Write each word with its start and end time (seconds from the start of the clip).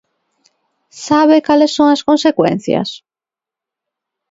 ¿Sabe 1.07 1.37
cales 1.47 1.71
son 1.77 1.87
as 1.95 2.05
consecuencias? 2.09 2.89